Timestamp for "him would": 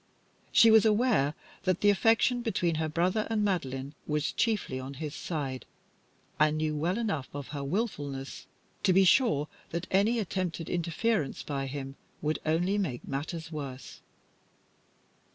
11.67-12.39